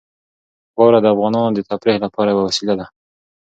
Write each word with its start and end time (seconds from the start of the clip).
واوره 0.77 0.99
د 1.01 1.05
افغانانو 1.13 1.55
د 1.55 1.59
تفریح 1.69 1.97
لپاره 2.05 2.29
یوه 2.33 2.43
وسیله 2.47 2.73
ده. 2.79 2.85